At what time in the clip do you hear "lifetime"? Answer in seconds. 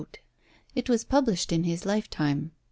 1.85-2.53